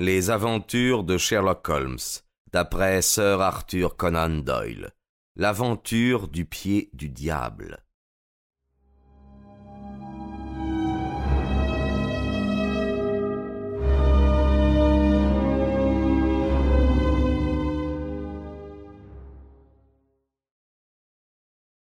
[0.00, 1.98] Les aventures de Sherlock Holmes,
[2.52, 4.92] d'après Sir Arthur Conan Doyle.
[5.34, 7.82] L'aventure du pied du diable.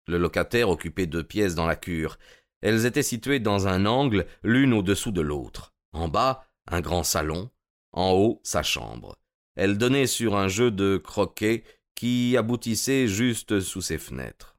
[0.07, 2.17] Le locataire occupait deux pièces dans la cure.
[2.63, 5.75] Elles étaient situées dans un angle, l'une au-dessous de l'autre.
[5.93, 7.51] En bas, un grand salon,
[7.97, 9.19] en haut sa chambre.
[9.57, 11.65] Elle donnait sur un jeu de croquet
[11.97, 14.57] qui aboutissait juste sous ses fenêtres.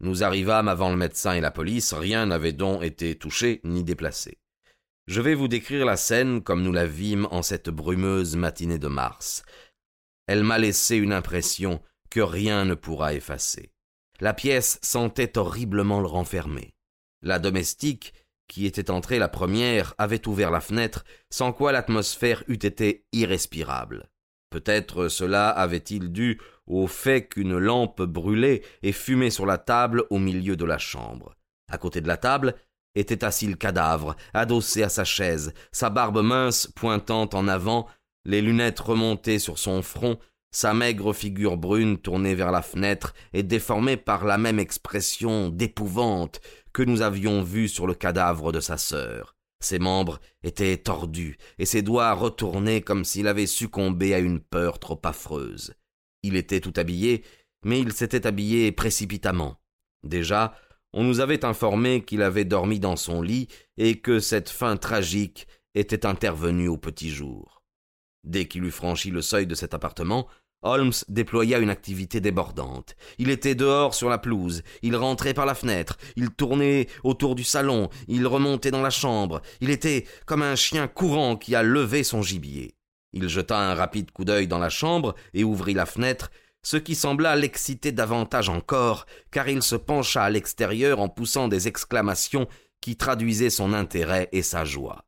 [0.00, 4.38] Nous arrivâmes avant le médecin et la police, rien n'avait donc été touché ni déplacé.
[5.06, 8.88] Je vais vous décrire la scène comme nous la vîmes en cette brumeuse matinée de
[8.88, 9.42] mars.
[10.26, 13.72] Elle m'a laissé une impression que rien ne pourra effacer.
[14.20, 16.74] La pièce sentait horriblement le renfermer.
[17.22, 18.14] La domestique,
[18.50, 24.10] qui était entrée la première, avait ouvert la fenêtre, sans quoi l'atmosphère eût été irrespirable.
[24.50, 30.18] Peut-être cela avait-il dû au fait qu'une lampe brûlait et fumait sur la table au
[30.18, 31.36] milieu de la chambre.
[31.70, 32.56] À côté de la table
[32.96, 37.86] était assis le cadavre, adossé à sa chaise, sa barbe mince pointant en avant,
[38.24, 40.18] les lunettes remontées sur son front,
[40.50, 46.40] sa maigre figure brune tournée vers la fenêtre et déformée par la même expression d'épouvante
[46.72, 49.36] que nous avions vue sur le cadavre de sa sœur.
[49.62, 54.78] Ses membres étaient tordus et ses doigts retournés comme s'il avait succombé à une peur
[54.78, 55.74] trop affreuse.
[56.22, 57.24] Il était tout habillé,
[57.64, 59.60] mais il s'était habillé précipitamment.
[60.02, 60.54] Déjà,
[60.92, 65.46] on nous avait informé qu'il avait dormi dans son lit et que cette fin tragique
[65.74, 67.62] était intervenue au petit jour.
[68.24, 70.26] Dès qu'il eut franchi le seuil de cet appartement,
[70.62, 72.94] Holmes déploya une activité débordante.
[73.18, 77.44] Il était dehors sur la pelouse, il rentrait par la fenêtre, il tournait autour du
[77.44, 82.04] salon, il remontait dans la chambre, il était comme un chien courant qui a levé
[82.04, 82.74] son gibier.
[83.12, 86.30] Il jeta un rapide coup d'œil dans la chambre et ouvrit la fenêtre,
[86.62, 91.68] ce qui sembla l'exciter davantage encore, car il se pencha à l'extérieur en poussant des
[91.68, 92.46] exclamations
[92.80, 95.04] qui traduisaient son intérêt et sa joie.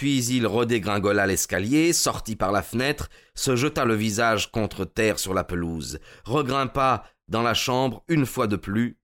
[0.00, 5.34] Puis il redégringola l'escalier, sortit par la fenêtre, se jeta le visage contre terre sur
[5.34, 8.98] la pelouse, regrimpa dans la chambre une fois de plus.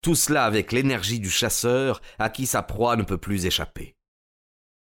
[0.00, 3.96] Tout cela avec l'énergie du chasseur à qui sa proie ne peut plus échapper.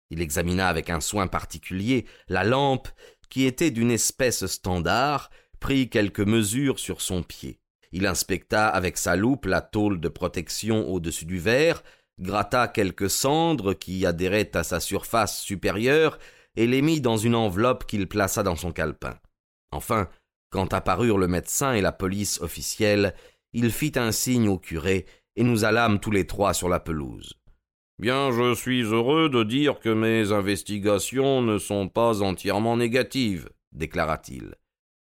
[0.09, 2.87] Il examina avec un soin particulier la lampe,
[3.29, 5.29] qui était d'une espèce standard,
[5.59, 7.59] prit quelques mesures sur son pied.
[7.91, 11.83] Il inspecta avec sa loupe la tôle de protection au-dessus du verre,
[12.19, 16.17] gratta quelques cendres qui adhéraient à sa surface supérieure
[16.55, 19.17] et les mit dans une enveloppe qu'il plaça dans son calepin.
[19.71, 20.07] Enfin,
[20.49, 23.13] quand apparurent le médecin et la police officielle,
[23.53, 25.05] il fit un signe au curé
[25.35, 27.33] et nous allâmes tous les trois sur la pelouse.
[27.97, 34.55] Bien, je suis heureux de dire que mes investigations ne sont pas entièrement négatives, déclara-t-il.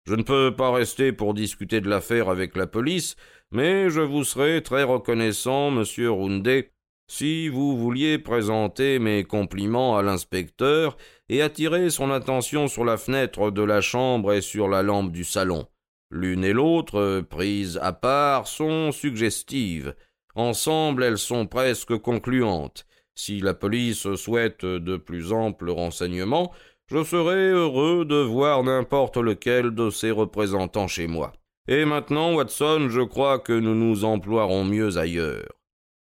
[0.06, 3.16] Je ne peux pas rester pour discuter de l'affaire avec la police,
[3.50, 6.72] mais je vous serai très reconnaissant, monsieur Roundet,
[7.08, 10.96] si vous vouliez présenter mes compliments à l'inspecteur
[11.28, 15.24] et attirer son attention sur la fenêtre de la chambre et sur la lampe du
[15.24, 15.66] salon.
[16.10, 19.94] L'une et l'autre, prises à part, sont suggestives.
[20.34, 22.86] Ensemble, elles sont presque concluantes.
[23.14, 26.52] Si la police souhaite de plus amples renseignements,
[26.88, 31.32] je serai heureux de voir n'importe lequel de ses représentants chez moi.
[31.66, 35.55] Et maintenant, Watson, je crois que nous nous emploierons mieux ailleurs.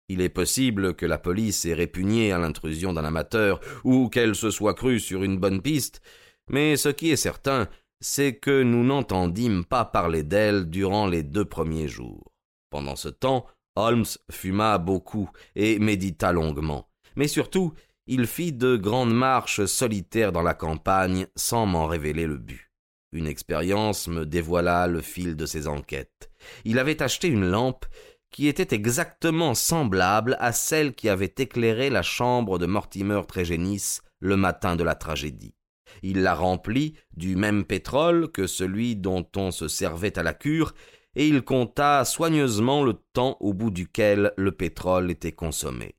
[0.09, 4.51] Il est possible que la police ait répugné à l'intrusion d'un amateur, ou qu'elle se
[4.51, 6.01] soit crue sur une bonne piste,
[6.49, 7.67] mais ce qui est certain,
[7.99, 12.31] c'est que nous n'entendîmes pas parler d'elle durant les deux premiers jours.
[12.69, 13.45] Pendant ce temps,
[13.75, 17.73] Holmes fuma beaucoup et médita longuement, mais surtout
[18.07, 22.71] il fit de grandes marches solitaires dans la campagne sans m'en révéler le but.
[23.11, 26.29] Une expérience me dévoila le fil de ses enquêtes.
[26.63, 27.85] Il avait acheté une lampe
[28.31, 34.37] qui était exactement semblable à celle qui avait éclairé la chambre de Mortimer Trégénis le
[34.37, 35.55] matin de la tragédie.
[36.03, 40.73] Il la remplit du même pétrole que celui dont on se servait à la cure,
[41.15, 45.95] et il compta soigneusement le temps au bout duquel le pétrole était consommé.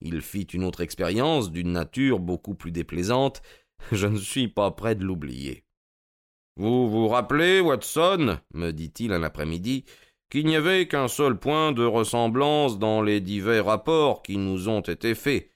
[0.00, 3.42] Il fit une autre expérience d'une nature beaucoup plus déplaisante,
[3.92, 5.64] je ne suis pas prêt de l'oublier.
[6.56, 9.84] Vous vous rappelez, Watson, me dit-il un après-midi,
[10.30, 14.80] qu'il n'y avait qu'un seul point de ressemblance dans les divers rapports qui nous ont
[14.80, 15.50] été faits.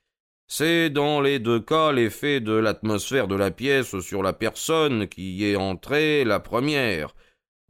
[0.46, 5.32] C'est dans les deux cas l'effet de l'atmosphère de la pièce sur la personne qui
[5.36, 7.14] y est entrée la première.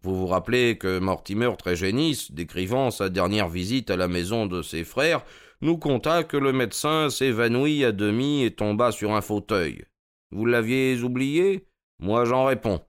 [0.02, 4.84] Vous vous rappelez que Mortimer Trégénis, décrivant sa dernière visite à la maison de ses
[4.84, 5.24] frères,
[5.60, 9.84] nous conta que le médecin s'évanouit à demi et tomba sur un fauteuil.
[10.30, 11.66] Vous l'aviez oublié?
[12.00, 12.80] Moi j'en réponds.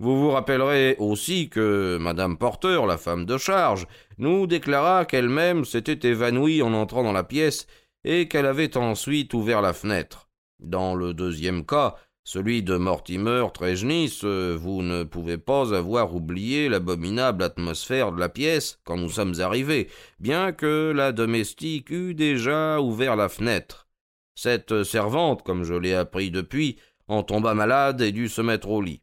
[0.00, 3.86] Vous vous rappellerez aussi que Madame Porter, la femme de charge,
[4.16, 7.66] nous déclara qu'elle-même s'était évanouie en entrant dans la pièce
[8.04, 10.30] et qu'elle avait ensuite ouvert la fenêtre.
[10.58, 17.44] Dans le deuxième cas, celui de Mortimer Trejnis, vous ne pouvez pas avoir oublié l'abominable
[17.44, 23.16] atmosphère de la pièce quand nous sommes arrivés, bien que la domestique eût déjà ouvert
[23.16, 23.86] la fenêtre.
[24.34, 28.80] Cette servante, comme je l'ai appris depuis, en tomba malade et dut se mettre au
[28.80, 29.02] lit.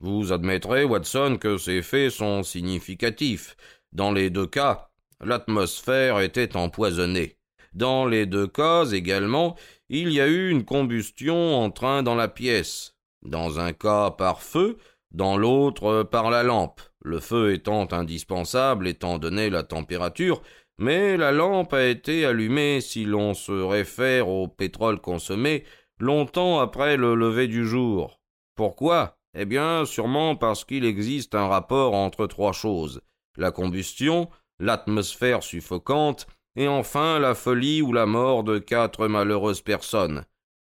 [0.00, 3.56] Vous admettrez, Watson, que ces faits sont significatifs.
[3.92, 4.88] Dans les deux cas,
[5.20, 7.36] l'atmosphère était empoisonnée.
[7.74, 9.56] Dans les deux cas également,
[9.90, 12.96] il y a eu une combustion en train dans la pièce.
[13.22, 14.78] Dans un cas par feu,
[15.10, 20.42] dans l'autre par la lampe, le feu étant indispensable étant donné la température,
[20.78, 25.64] mais la lampe a été allumée, si l'on se réfère au pétrole consommé,
[25.98, 28.20] longtemps après le lever du jour.
[28.54, 29.19] Pourquoi?
[29.34, 33.00] Eh bien, sûrement parce qu'il existe un rapport entre trois choses
[33.36, 34.28] la combustion,
[34.58, 40.24] l'atmosphère suffocante, et enfin la folie ou la mort de quatre malheureuses personnes.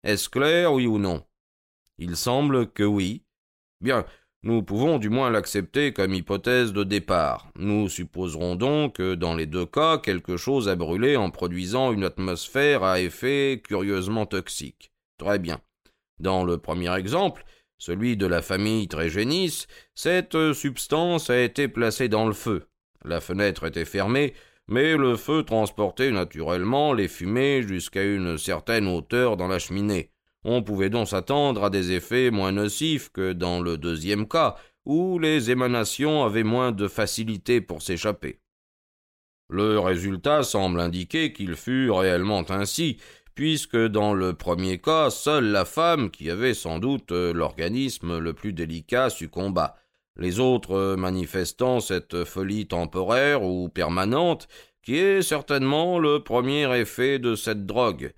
[0.04, 1.24] Est-ce clair, oui ou non?
[1.98, 3.24] Il semble que oui.
[3.81, 4.06] Bien,
[4.44, 7.50] nous pouvons du moins l'accepter comme hypothèse de départ.
[7.56, 12.04] Nous supposerons donc que dans les deux cas, quelque chose a brûlé en produisant une
[12.04, 14.92] atmosphère à effet curieusement toxique.
[15.18, 15.59] Très bien.
[16.19, 17.45] Dans le premier exemple,
[17.77, 19.65] celui de la famille Trégénis,
[19.95, 22.68] cette substance a été placée dans le feu.
[23.03, 24.33] La fenêtre était fermée,
[24.68, 30.12] mais le feu transportait naturellement les fumées jusqu'à une certaine hauteur dans la cheminée.
[30.44, 35.19] On pouvait donc s'attendre à des effets moins nocifs que dans le deuxième cas, où
[35.19, 38.39] les émanations avaient moins de facilité pour s'échapper.
[39.50, 42.97] Le résultat semble indiquer qu'il fut réellement ainsi,
[43.38, 48.34] puisque dans le premier cas, seule la femme, qui avait sans doute euh, l'organisme le
[48.34, 49.75] plus délicat, succomba.
[50.16, 54.48] Les autres euh, manifestant cette folie temporaire ou permanente,
[54.81, 58.12] qui est certainement le premier effet de cette drogue.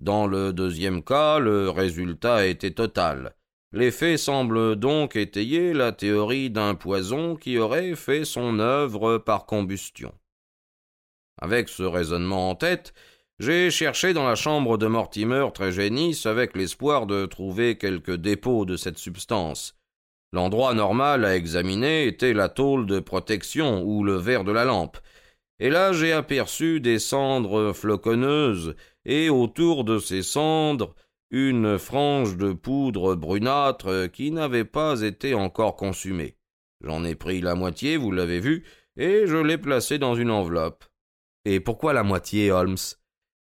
[0.00, 3.36] Dans le deuxième cas, le résultat était total.
[3.70, 10.12] L'effet semble donc étayer la théorie d'un poison qui aurait fait son œuvre par combustion.
[11.40, 12.92] Avec ce raisonnement en tête,
[13.38, 18.76] j'ai cherché dans la chambre de Mortimer Trégénis avec l'espoir de trouver quelques dépôts de
[18.76, 19.76] cette substance.
[20.32, 24.98] L'endroit normal à examiner était la tôle de protection ou le verre de la lampe.
[25.58, 30.94] Et là j'ai aperçu des cendres floconneuses, et autour de ces cendres
[31.30, 36.36] une frange de poudre brunâtre qui n'avait pas été encore consumée.
[36.80, 38.64] J'en ai pris la moitié, vous l'avez vu,
[38.96, 40.84] et je l'ai placée dans une enveloppe.
[41.44, 42.76] Et pourquoi la moitié, Holmes?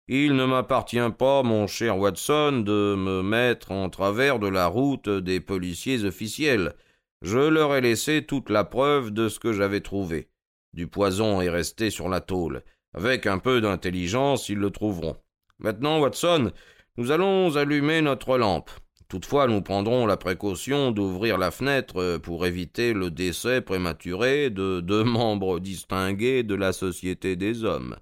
[0.08, 5.08] Il ne m'appartient pas, mon cher Watson, de me mettre en travers de la route
[5.08, 6.74] des policiers officiels.
[7.22, 10.28] Je leur ai laissé toute la preuve de ce que j'avais trouvé.
[10.74, 12.64] Du poison est resté sur la tôle.
[12.94, 15.16] Avec un peu d'intelligence, ils le trouveront.
[15.60, 16.52] Maintenant, Watson,
[16.98, 18.72] nous allons allumer notre lampe.
[19.08, 25.04] Toutefois, nous prendrons la précaution d'ouvrir la fenêtre pour éviter le décès prématuré de deux
[25.06, 27.96] membres distingués de la société des hommes.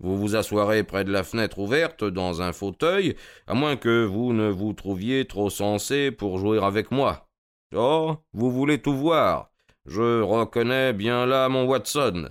[0.00, 3.16] Vous vous assoirez près de la fenêtre ouverte dans un fauteuil,
[3.46, 7.28] à moins que vous ne vous trouviez trop sensé pour jouer avec moi.
[7.74, 9.50] Oh, vous voulez tout voir.
[9.86, 12.28] Je reconnais bien là mon Watson.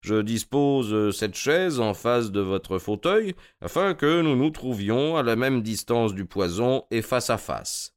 [0.00, 5.22] Je dispose cette chaise en face de votre fauteuil, afin que nous nous trouvions à
[5.22, 7.94] la même distance du poison et face à face.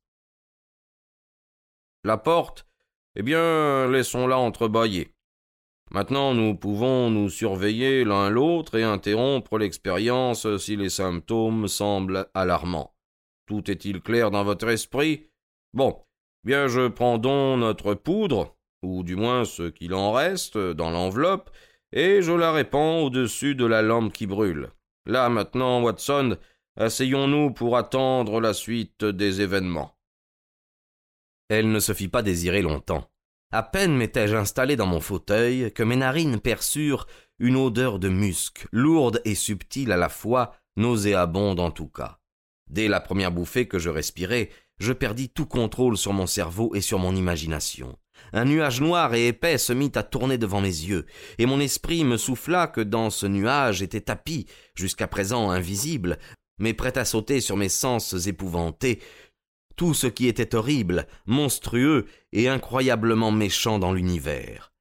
[2.04, 2.66] La porte,
[3.16, 5.17] eh bien, laissons-la entrebâillée.
[5.92, 12.94] Maintenant nous pouvons nous surveiller l'un l'autre et interrompre l'expérience si les symptômes semblent alarmants.
[13.46, 15.30] Tout est-il clair dans votre esprit?
[15.74, 16.04] Bon,
[16.44, 21.50] bien je prends donc notre poudre, ou du moins ce qu'il en reste, dans l'enveloppe,
[21.94, 24.72] et je la répands au-dessus de la lampe qui brûle.
[25.06, 26.38] Là maintenant, Watson,
[26.76, 29.98] asseyons-nous pour attendre la suite des événements.
[31.50, 33.10] Elle ne se fit pas désirer longtemps.
[33.52, 37.08] À peine m'étais-je installé dans mon fauteuil que mes narines perçurent
[37.40, 42.20] une odeur de musc, lourde et subtile à la fois, nauséabonde en tout cas.
[42.70, 44.50] Dès la première bouffée que je respirai,
[44.80, 47.98] je perdis tout contrôle sur mon cerveau et sur mon imagination.
[48.34, 51.06] Un nuage noir et épais se mit à tourner devant mes yeux,
[51.38, 56.18] et mon esprit me souffla que dans ce nuage était tapis, jusqu'à présent invisible,
[56.60, 59.00] mais prêt à sauter sur mes sens épouvantés,
[59.78, 64.74] tout ce qui était horrible, monstrueux et incroyablement méchant dans l'univers.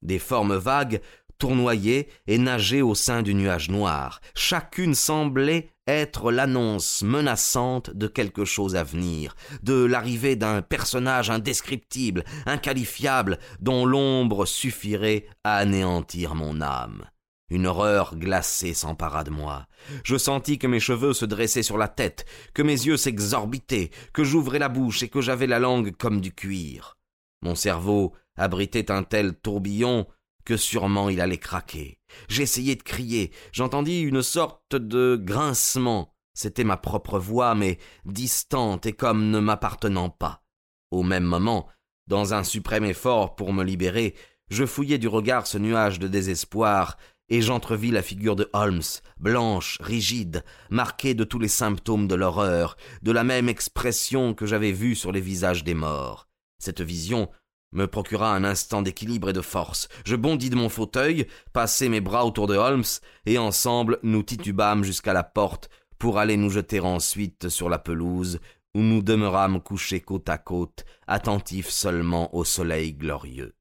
[0.00, 1.02] Des formes vagues,
[1.40, 4.20] tournoyaient et nageaient au sein du nuage noir.
[4.36, 9.34] Chacune semblait être l'annonce menaçante de quelque chose à venir,
[9.64, 17.04] de l'arrivée d'un personnage indescriptible, inqualifiable, dont l'ombre suffirait à anéantir mon âme.
[17.50, 19.66] Une horreur glacée s'empara de moi.
[20.04, 24.22] Je sentis que mes cheveux se dressaient sur la tête, que mes yeux s'exorbitaient, que
[24.22, 26.96] j'ouvrais la bouche et que j'avais la langue comme du cuir.
[27.42, 30.06] Mon cerveau abritait un tel tourbillon
[30.44, 31.98] que sûrement il allait craquer.
[32.28, 36.14] J'essayai de crier, j'entendis une sorte de grincement.
[36.34, 40.44] C'était ma propre voix, mais distante et comme ne m'appartenant pas.
[40.90, 41.68] Au même moment,
[42.06, 44.14] dans un suprême effort pour me libérer,
[44.48, 46.96] je fouillai du regard ce nuage de désespoir,
[47.30, 48.82] et j'entrevis la figure de Holmes,
[49.18, 54.72] blanche, rigide, marquée de tous les symptômes de l'horreur, de la même expression que j'avais
[54.72, 56.28] vue sur les visages des morts.
[56.58, 57.30] Cette vision
[57.72, 59.88] me procura un instant d'équilibre et de force.
[60.04, 62.82] Je bondis de mon fauteuil, passai mes bras autour de Holmes,
[63.26, 68.40] et ensemble nous titubâmes jusqu'à la porte pour aller nous jeter ensuite sur la pelouse,
[68.74, 73.54] où nous demeurâmes couchés côte à côte, attentifs seulement au soleil glorieux.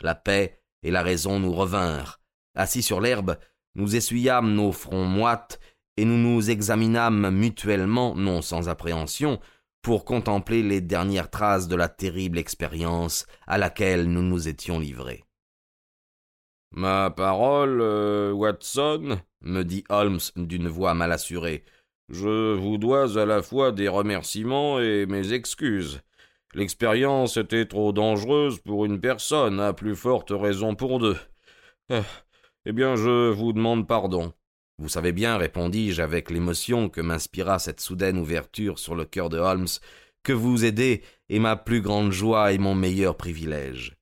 [0.00, 2.20] La paix et la raison nous revinrent.
[2.54, 3.36] Assis sur l'herbe,
[3.74, 5.60] nous essuyâmes nos fronts moites,
[5.96, 9.40] et nous nous examinâmes mutuellement, non sans appréhension,
[9.82, 15.24] pour contempler les dernières traces de la terrible expérience à laquelle nous nous étions livrés.
[16.72, 21.64] Ma parole, euh, Watson, me dit Holmes d'une voix mal assurée,
[22.08, 26.00] je vous dois à la fois des remerciements et mes excuses.
[26.54, 31.16] L'expérience était trop dangereuse pour une personne, à plus forte raison pour deux.
[32.66, 34.32] Eh bien, je vous demande pardon.
[34.78, 39.38] Vous savez bien, répondis-je avec l'émotion que m'inspira cette soudaine ouverture sur le cœur de
[39.38, 39.68] Holmes,
[40.22, 43.96] que vous aider est ma plus grande joie et mon meilleur privilège.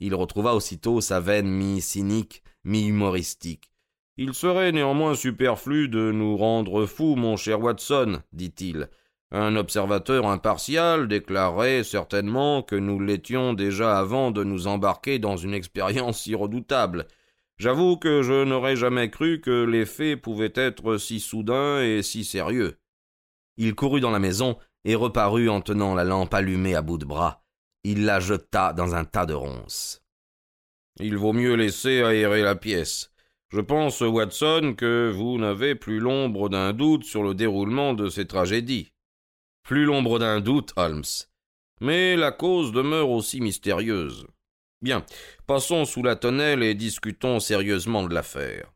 [0.00, 3.70] Il retrouva aussitôt sa veine mi-cynique, mi-humoristique.
[4.16, 8.88] Il serait néanmoins superflu de nous rendre fous, mon cher Watson, dit-il.
[9.30, 15.54] Un observateur impartial déclarerait certainement que nous l'étions déjà avant de nous embarquer dans une
[15.54, 17.06] expérience si redoutable.
[17.58, 22.24] J'avoue que je n'aurais jamais cru que les faits pouvaient être si soudains et si
[22.24, 22.78] sérieux.
[23.56, 27.04] Il courut dans la maison et reparut en tenant la lampe allumée à bout de
[27.04, 27.42] bras.
[27.82, 30.02] Il la jeta dans un tas de ronces.
[31.00, 33.10] Il vaut mieux laisser aérer la pièce.
[33.50, 38.26] Je pense, Watson, que vous n'avez plus l'ombre d'un doute sur le déroulement de ces
[38.26, 38.92] tragédies.
[39.64, 41.04] Plus l'ombre d'un doute, Holmes.
[41.80, 44.26] Mais la cause demeure aussi mystérieuse.
[44.80, 45.04] Bien,
[45.46, 48.72] passons sous la tonnelle et discutons sérieusement de l'affaire.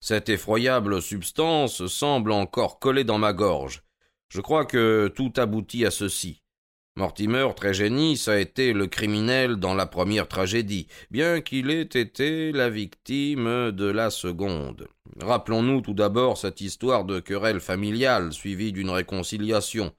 [0.00, 3.82] Cette effroyable substance semble encore collée dans ma gorge.
[4.28, 6.42] Je crois que tout aboutit à ceci.
[6.96, 12.70] Mortimer Trégénis a été le criminel dans la première tragédie, bien qu'il ait été la
[12.70, 14.86] victime de la seconde.
[15.20, 19.92] Rappelons-nous tout d'abord cette histoire de querelle familiale suivie d'une réconciliation.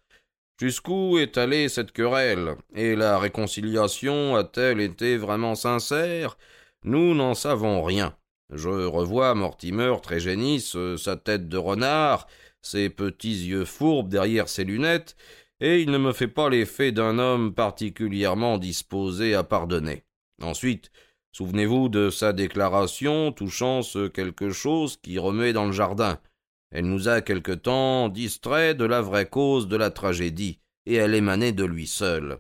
[0.58, 2.56] Jusqu'où est allée cette querelle?
[2.74, 6.38] Et la réconciliation a-t-elle été vraiment sincère?
[6.84, 8.16] Nous n'en savons rien.
[8.52, 12.28] Je revois Mortimer très génisse, sa tête de renard,
[12.62, 15.18] ses petits yeux fourbes derrière ses lunettes,
[15.60, 20.04] et il ne me fait pas l'effet d'un homme particulièrement disposé à pardonner.
[20.42, 20.92] Ensuite,
[21.32, 26.20] souvenez-vous de sa déclaration touchant ce quelque chose qui remet dans le jardin.
[26.72, 31.16] Elle nous a quelque temps distrait de la vraie cause de la tragédie, et elle
[31.16, 32.40] émanait de lui seul.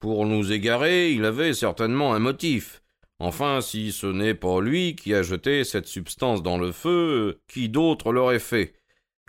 [0.00, 2.82] Pour nous égarer, il avait certainement un motif.
[3.18, 7.68] Enfin, si ce n'est pas lui qui a jeté cette substance dans le feu, qui
[7.68, 8.74] d'autre l'aurait fait?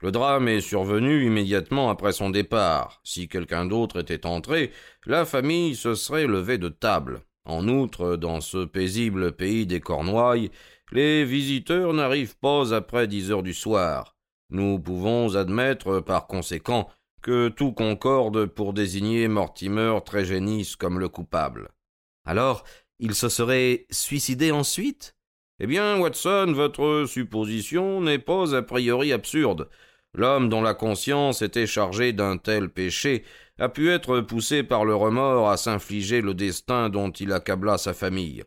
[0.02, 3.02] Le drame est survenu immédiatement après son départ.
[3.04, 4.72] Si quelqu'un d'autre était entré,
[5.06, 7.22] la famille se serait levée de table.
[7.46, 10.52] En outre, dans ce paisible pays des Cornouailles,
[10.92, 14.16] les visiteurs n'arrivent pas après dix heures du soir.
[14.50, 16.90] Nous pouvons admettre, par conséquent,
[17.22, 21.70] que tout concorde pour désigner Mortimer Trégénis comme le coupable.
[22.26, 22.64] Alors,
[23.00, 25.16] il se serait suicidé ensuite?
[25.60, 29.70] Eh bien, Watson, votre supposition n'est pas a priori absurde.
[30.14, 33.24] L'homme dont la conscience était chargée d'un tel péché
[33.60, 37.94] a pu être poussé par le remords à s'infliger le destin dont il accabla sa
[37.94, 38.44] famille.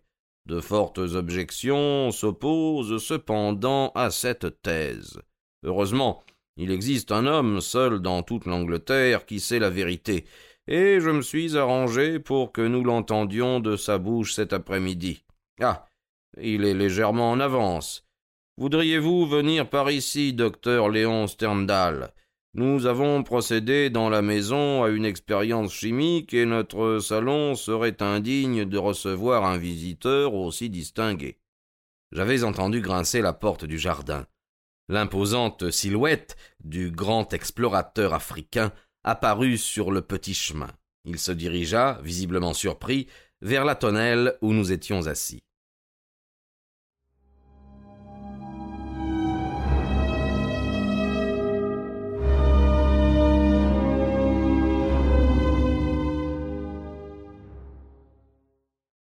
[0.47, 5.21] De fortes objections s'opposent cependant à cette thèse.
[5.65, 6.23] Heureusement,
[6.57, 10.27] il existe un homme seul dans toute l'Angleterre qui sait la vérité,
[10.67, 15.25] et je me suis arrangé pour que nous l'entendions de sa bouche cet après-midi.
[15.61, 15.87] Ah.
[16.41, 18.05] Il est légèrement en avance.
[18.59, 22.13] Voudriez vous venir par ici, docteur Léon Sterndal?
[22.57, 28.65] Nous avons procédé dans la maison à une expérience chimique et notre salon serait indigne
[28.65, 31.41] de recevoir un visiteur aussi distingué.
[32.13, 34.27] J'avais entendu grincer la porte du jardin.
[34.89, 40.71] L'imposante silhouette du grand explorateur africain apparut sur le petit chemin.
[41.05, 43.09] Il se dirigea, visiblement surpris,
[43.41, 45.44] vers la tonnelle où nous étions assis.